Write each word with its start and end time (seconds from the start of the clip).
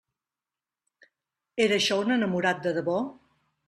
Era 1.69 1.79
això 1.81 2.01
un 2.07 2.19
enamorat 2.19 2.69
de 2.69 2.79
debò? 2.83 3.01